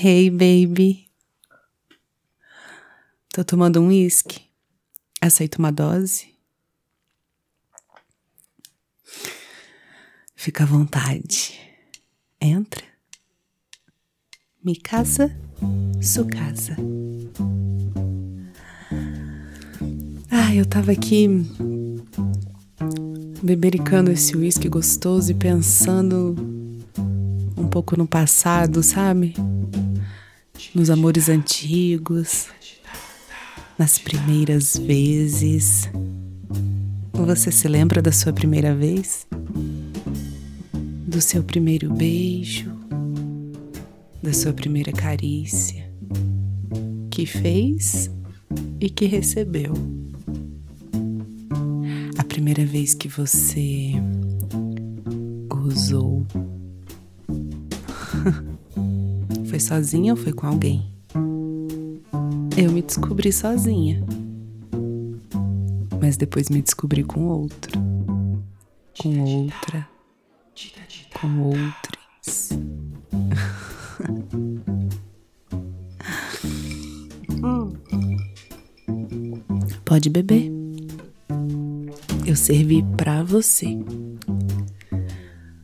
Hey, 0.00 0.30
baby. 0.30 1.10
Tô 3.32 3.42
tomando 3.42 3.80
um 3.80 3.88
uísque. 3.88 4.42
Aceita 5.20 5.58
uma 5.58 5.72
dose? 5.72 6.28
Fica 10.36 10.62
à 10.62 10.66
vontade. 10.68 11.58
Entra. 12.40 12.84
Mi 14.62 14.76
casa, 14.76 15.36
su 16.00 16.24
casa. 16.28 16.76
Ah, 20.30 20.54
eu 20.54 20.64
tava 20.64 20.92
aqui 20.92 21.26
bebericando 23.42 24.12
esse 24.12 24.36
uísque 24.36 24.68
gostoso 24.68 25.32
e 25.32 25.34
pensando 25.34 26.36
um 27.56 27.66
pouco 27.68 27.96
no 27.96 28.06
passado, 28.06 28.80
sabe? 28.80 29.34
Nos 30.78 30.90
amores 30.90 31.28
antigos, 31.28 32.46
nas 33.76 33.98
primeiras 33.98 34.76
vezes. 34.76 35.90
Você 37.12 37.50
se 37.50 37.66
lembra 37.66 38.00
da 38.00 38.12
sua 38.12 38.32
primeira 38.32 38.72
vez? 38.76 39.26
Do 41.04 41.20
seu 41.20 41.42
primeiro 41.42 41.92
beijo? 41.92 42.70
Da 44.22 44.32
sua 44.32 44.52
primeira 44.52 44.92
carícia? 44.92 45.90
Que 47.10 47.26
fez 47.26 48.08
e 48.80 48.88
que 48.88 49.06
recebeu? 49.06 49.74
A 52.16 52.22
primeira 52.22 52.64
vez 52.64 52.94
que 52.94 53.08
você 53.08 53.94
gozou 55.48 56.24
foi 59.58 59.60
sozinha 59.60 60.12
ou 60.12 60.16
foi 60.16 60.32
com 60.32 60.46
alguém? 60.46 60.88
Eu 62.56 62.70
me 62.70 62.80
descobri 62.80 63.32
sozinha. 63.32 64.00
Mas 66.00 66.16
depois 66.16 66.48
me 66.48 66.62
descobri 66.62 67.02
com 67.02 67.26
outro. 67.26 67.72
Com 69.00 69.18
outra. 69.18 69.88
Com 71.20 71.40
outros. 71.40 72.50
Pode 79.84 80.08
beber. 80.10 80.52
Eu 82.24 82.36
servi 82.36 82.84
para 82.96 83.24
você. 83.24 83.76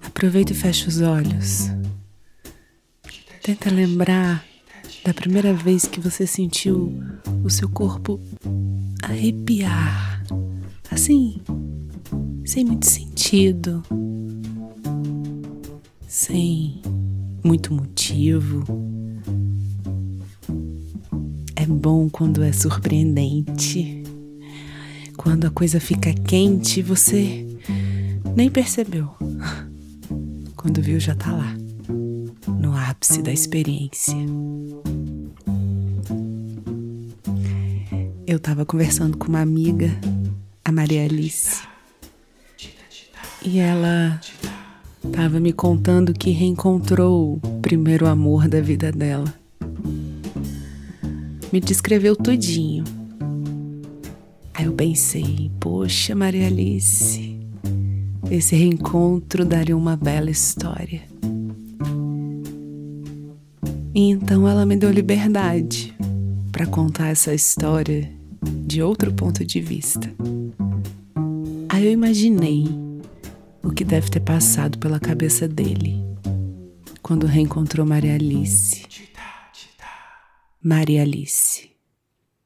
Aproveita 0.00 0.52
e 0.52 0.54
fecha 0.54 0.88
os 0.88 1.02
olhos. 1.02 1.81
Tenta 3.42 3.70
lembrar 3.70 4.44
da 5.04 5.12
primeira 5.12 5.52
vez 5.52 5.84
que 5.84 5.98
você 5.98 6.28
sentiu 6.28 6.94
o 7.42 7.50
seu 7.50 7.68
corpo 7.68 8.20
arrepiar. 9.02 10.24
Assim, 10.88 11.40
sem 12.44 12.64
muito 12.64 12.88
sentido. 12.88 13.82
Sem 16.06 16.82
muito 17.42 17.74
motivo. 17.74 18.62
É 21.56 21.66
bom 21.66 22.08
quando 22.08 22.44
é 22.44 22.52
surpreendente. 22.52 24.04
Quando 25.16 25.48
a 25.48 25.50
coisa 25.50 25.80
fica 25.80 26.14
quente, 26.14 26.80
você 26.80 27.44
nem 28.36 28.48
percebeu. 28.48 29.10
Quando 30.54 30.80
viu, 30.80 31.00
já 31.00 31.16
tá 31.16 31.32
lá 31.32 31.61
ápice 33.02 33.20
da 33.20 33.32
experiência. 33.32 34.14
Eu 38.24 38.36
estava 38.36 38.64
conversando 38.64 39.18
com 39.18 39.26
uma 39.26 39.40
amiga, 39.40 39.90
a 40.64 40.70
Maria 40.70 41.04
Alice, 41.04 41.62
e 43.44 43.58
ela 43.58 44.20
estava 45.04 45.40
me 45.40 45.52
contando 45.52 46.14
que 46.14 46.30
reencontrou 46.30 47.40
o 47.42 47.60
primeiro 47.60 48.06
amor 48.06 48.46
da 48.46 48.60
vida 48.60 48.92
dela. 48.92 49.34
Me 51.52 51.58
descreveu 51.58 52.14
tudinho. 52.14 52.84
Aí 54.54 54.66
eu 54.66 54.72
pensei, 54.74 55.50
poxa, 55.58 56.14
Maria 56.14 56.46
Alice, 56.46 57.36
esse 58.30 58.54
reencontro 58.54 59.44
daria 59.44 59.76
uma 59.76 59.96
bela 59.96 60.30
história. 60.30 61.11
E 63.94 64.08
então 64.08 64.48
ela 64.48 64.64
me 64.64 64.74
deu 64.74 64.90
liberdade 64.90 65.94
para 66.50 66.66
contar 66.66 67.08
essa 67.08 67.34
história 67.34 68.10
de 68.64 68.82
outro 68.82 69.12
ponto 69.12 69.44
de 69.44 69.60
vista. 69.60 70.10
Aí 71.68 71.86
eu 71.86 71.92
imaginei 71.92 72.64
o 73.62 73.70
que 73.70 73.84
deve 73.84 74.08
ter 74.08 74.20
passado 74.20 74.78
pela 74.78 74.98
cabeça 74.98 75.46
dele 75.46 76.02
quando 77.02 77.26
reencontrou 77.26 77.84
Maria 77.84 78.14
Alice. 78.14 78.82
Maria 80.62 81.02
Alice. 81.02 81.70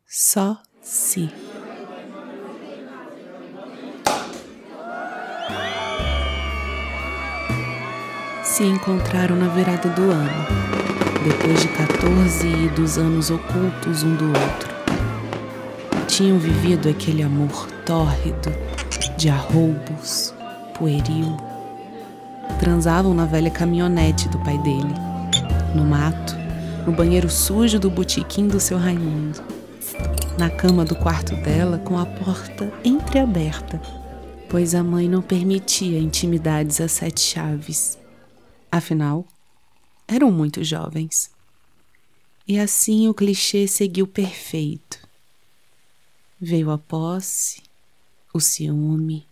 Só 0.05 0.61
se. 0.83 1.31
Se 8.43 8.65
encontraram 8.65 9.37
na 9.37 9.49
virada 9.49 9.91
do 9.91 10.11
ano 10.11 10.86
depois 11.27 11.61
de 11.61 11.69
14 11.69 12.47
idos 12.47 12.99
anos 12.99 13.33
ocultos 13.33 14.05
um 14.05 14.15
do 14.15 14.27
outro. 14.27 14.77
Tinham 16.07 16.39
vivido 16.39 16.89
aquele 16.89 17.21
amor 17.21 17.67
tórrido, 17.85 18.55
de 19.17 19.29
arroubos, 19.29 20.33
pueril. 20.79 21.37
Transavam 22.61 23.13
na 23.13 23.25
velha 23.25 23.51
caminhonete 23.51 24.29
do 24.29 24.39
pai 24.39 24.57
dele, 24.59 24.95
no 25.75 25.85
mato, 25.85 26.37
no 26.87 26.93
banheiro 26.93 27.29
sujo 27.29 27.81
do 27.81 27.91
botequim 27.91 28.47
do 28.47 28.61
seu 28.61 28.79
Raimundo, 28.79 29.43
na 30.39 30.49
cama 30.49 30.85
do 30.85 30.95
quarto 30.95 31.35
dela 31.35 31.79
com 31.79 31.99
a 31.99 32.07
porta 32.07 32.73
entreaberta, 32.85 33.83
pois 34.49 34.77
a 34.77 34.83
mãe 34.85 35.09
não 35.09 35.23
permitia 35.23 35.99
intimidades 35.99 36.81
a 36.81 36.87
sete 36.87 37.21
chaves. 37.21 37.99
Afinal, 38.71 39.27
eram 40.07 40.31
muito 40.31 40.63
jovens. 40.63 41.31
E 42.47 42.59
assim 42.59 43.09
o 43.09 43.15
clichê 43.15 43.67
seguiu 43.67 44.07
perfeito. 44.07 45.07
Veio 46.41 46.71
a 46.71 46.79
posse, 46.79 47.63
o 48.33 48.41
ciúme, 48.41 49.27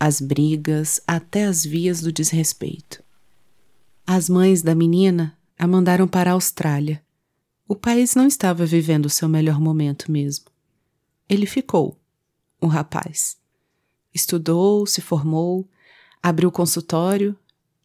as 0.00 0.20
brigas, 0.20 1.00
até 1.06 1.44
as 1.44 1.64
vias 1.64 2.00
do 2.00 2.10
desrespeito. 2.10 3.02
As 4.06 4.28
mães 4.28 4.62
da 4.62 4.74
menina 4.74 5.38
a 5.56 5.66
mandaram 5.66 6.08
para 6.08 6.30
a 6.30 6.34
Austrália. 6.34 7.02
O 7.68 7.76
país 7.76 8.14
não 8.14 8.26
estava 8.26 8.66
vivendo 8.66 9.06
o 9.06 9.10
seu 9.10 9.28
melhor 9.28 9.60
momento 9.60 10.10
mesmo. 10.10 10.46
Ele 11.28 11.46
ficou, 11.46 11.98
o 12.60 12.66
rapaz. 12.66 13.36
Estudou, 14.12 14.86
se 14.86 15.00
formou, 15.00 15.68
abriu 16.22 16.50
consultório 16.50 17.36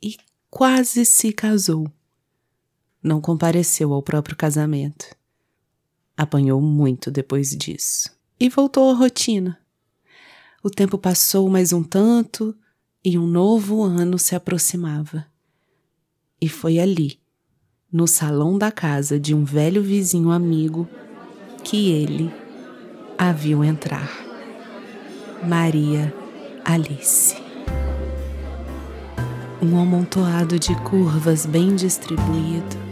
e 0.02 0.18
quase 0.50 1.06
se 1.06 1.32
casou 1.32 1.90
não 3.02 3.22
compareceu 3.22 3.94
ao 3.94 4.02
próprio 4.02 4.36
casamento. 4.36 5.16
Apanhou 6.18 6.62
muito 6.62 7.10
depois 7.10 7.50
disso 7.50 8.12
e 8.40 8.50
voltou 8.50 8.90
à 8.90 8.94
rotina. 8.94 9.58
O 10.64 10.70
tempo 10.70 10.98
passou 10.98 11.50
mais 11.50 11.72
um 11.72 11.84
tanto 11.84 12.56
e 13.04 13.18
um 13.18 13.26
novo 13.26 13.82
ano 13.84 14.20
se 14.20 14.36
aproximava. 14.36 15.26
E 16.42 16.48
foi 16.48 16.80
ali, 16.80 17.20
no 17.92 18.08
salão 18.08 18.58
da 18.58 18.72
casa 18.72 19.20
de 19.20 19.34
um 19.34 19.44
velho 19.44 19.82
vizinho 19.82 20.32
amigo, 20.32 20.88
que 21.64 21.92
ele 21.92 22.32
a 23.18 23.32
viu 23.32 23.64
entrar. 23.64 24.10
Maria 25.48 26.14
Alice. 26.64 27.36
Um 29.62 29.78
amontoado 29.78 30.58
de 30.60 30.74
curvas 30.84 31.46
bem 31.46 31.76
distribuído, 31.76 32.89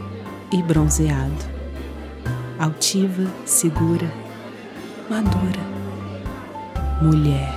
e 0.52 0.62
bronzeado. 0.62 1.46
Altiva, 2.60 3.30
segura, 3.46 4.12
madura. 5.10 5.78
Mulher. 7.02 7.54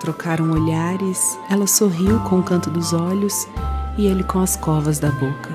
Trocaram 0.00 0.50
olhares, 0.50 1.38
ela 1.50 1.66
sorriu 1.66 2.18
com 2.20 2.40
o 2.40 2.42
canto 2.42 2.70
dos 2.70 2.92
olhos 2.92 3.46
e 3.96 4.06
ele 4.06 4.24
com 4.24 4.40
as 4.40 4.56
covas 4.56 4.98
da 4.98 5.10
boca. 5.10 5.50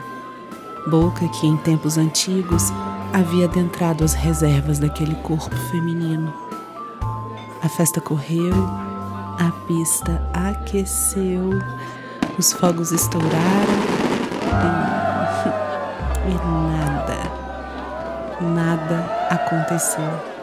Boca 0.87 1.27
que 1.29 1.47
em 1.47 1.57
tempos 1.57 1.97
antigos 1.97 2.71
havia 3.13 3.45
adentrado 3.45 4.03
as 4.03 4.13
reservas 4.13 4.79
daquele 4.79 5.15
corpo 5.15 5.55
feminino. 5.71 6.33
A 7.61 7.69
festa 7.69 8.01
correu, 8.01 8.53
a 9.39 9.51
pista 9.67 10.29
aqueceu, 10.33 11.51
os 12.37 12.51
fogos 12.51 12.91
estouraram 12.91 15.02
e 16.25 16.33
nada, 16.33 17.17
nada 18.41 19.27
aconteceu. 19.29 20.33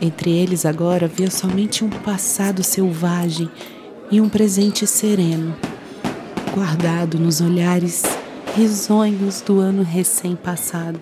Entre 0.00 0.30
eles 0.30 0.64
agora 0.64 1.06
havia 1.06 1.30
somente 1.30 1.84
um 1.84 1.90
passado 1.90 2.62
selvagem 2.62 3.50
e 4.10 4.20
um 4.20 4.28
presente 4.28 4.86
sereno, 4.86 5.54
guardado 6.54 7.18
nos 7.18 7.40
olhares 7.40 8.02
risonhos 8.54 9.40
do 9.40 9.60
ano 9.60 9.82
recém-passado. 9.82 11.00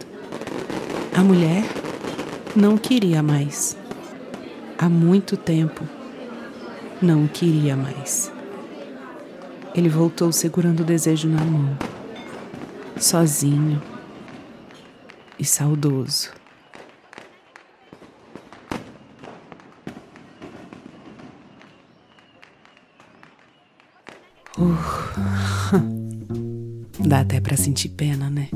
A 1.17 1.21
mulher 1.21 1.65
não 2.55 2.77
queria 2.77 3.23
mais. 3.23 3.77
Há 4.79 4.89
muito 4.89 5.37
tempo 5.37 5.83
não 7.01 7.27
queria 7.27 7.77
mais. 7.77 8.33
Ele 9.75 9.89
voltou 9.89 10.33
segurando 10.33 10.81
o 10.81 10.85
desejo 10.85 11.29
na 11.29 11.45
mão, 11.45 11.77
sozinho 12.99 13.83
e 15.39 15.45
saudoso. 15.45 16.31
Uh, 24.59 24.75
dá 27.07 27.21
até 27.21 27.41
para 27.41 27.57
sentir 27.57 27.91
pena, 27.91 28.31
né? 28.31 28.49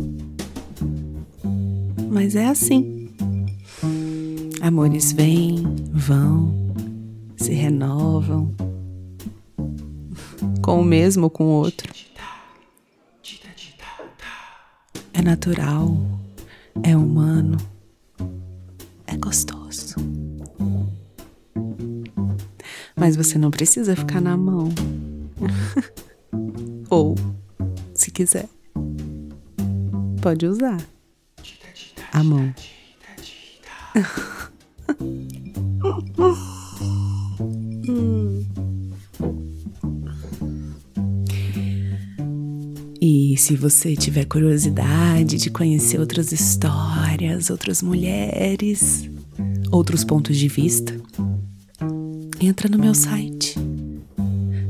Mas 2.10 2.34
é 2.34 2.46
assim. 2.46 3.10
Amores 4.62 5.12
vêm, 5.12 5.62
vão, 5.92 6.74
se 7.36 7.52
renovam, 7.52 8.54
com 10.62 10.80
o 10.80 10.84
mesmo 10.84 11.24
ou 11.24 11.30
com 11.30 11.44
o 11.44 11.48
outro. 11.48 11.92
É 15.20 15.22
natural, 15.22 15.94
é 16.82 16.96
humano, 16.96 17.58
é 19.06 19.14
gostoso. 19.18 19.96
Mas 22.96 23.16
você 23.16 23.36
não 23.36 23.50
precisa 23.50 23.94
ficar 23.94 24.22
na 24.22 24.34
mão. 24.34 24.70
ou, 26.88 27.14
se 27.94 28.10
quiser, 28.10 28.48
pode 30.22 30.46
usar 30.46 30.80
a 32.14 32.24
mão. 32.24 32.54
E 43.02 43.34
se 43.38 43.56
você 43.56 43.96
tiver 43.96 44.26
curiosidade 44.26 45.38
de 45.38 45.48
conhecer 45.48 45.98
outras 45.98 46.32
histórias, 46.32 47.48
outras 47.48 47.80
mulheres, 47.80 49.08
outros 49.72 50.04
pontos 50.04 50.36
de 50.36 50.48
vista, 50.48 51.00
entra 52.38 52.68
no 52.68 52.78
meu 52.78 52.94
site 52.94 53.54